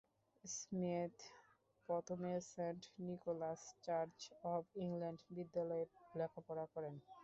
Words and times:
Smith 0.43 1.15
প্রথমে 1.89 2.33
Saint 2.47 2.81
Nicholas 3.05 3.61
Church 3.85 4.17
of 4.53 4.63
England 4.83 5.19
বিদ্যালয়ে 5.35 5.85
লেখাপড়া 6.15 6.65
করেন। 6.73 6.95